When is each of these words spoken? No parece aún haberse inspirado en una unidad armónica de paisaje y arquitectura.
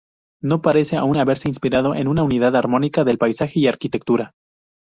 No 0.41 0.63
parece 0.63 0.97
aún 0.97 1.17
haberse 1.19 1.47
inspirado 1.47 1.93
en 1.93 2.07
una 2.07 2.23
unidad 2.23 2.55
armónica 2.55 3.03
de 3.03 3.19
paisaje 3.19 3.59
y 3.59 3.67
arquitectura. 3.67 4.33